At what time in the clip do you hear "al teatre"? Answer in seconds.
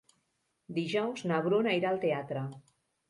1.93-2.47